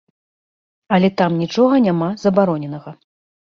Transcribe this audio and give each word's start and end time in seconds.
Але 0.97 1.09
там 1.21 1.37
нічога 1.43 1.75
няма 1.89 2.09
забароненага. 2.25 2.99